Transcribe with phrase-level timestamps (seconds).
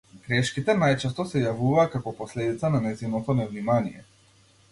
[0.27, 4.05] Грешките најчесто се јавуваа како последица на нејзиното невнимание.